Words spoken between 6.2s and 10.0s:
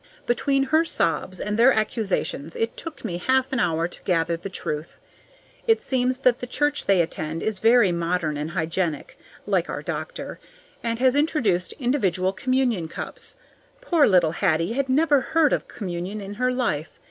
that the church they attend is very modern and hygienic, like our